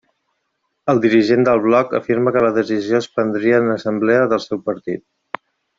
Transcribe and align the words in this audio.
El 0.93 1.01
dirigent 1.03 1.45
del 1.49 1.61
Bloc 1.65 1.93
afirma 1.99 2.35
que 2.37 2.43
la 2.47 2.51
decisió 2.57 2.99
es 3.03 3.09
prendria 3.19 3.61
en 3.61 3.73
l'assemblea 3.73 4.25
del 4.35 4.43
seu 4.49 4.65
partit. 4.71 5.43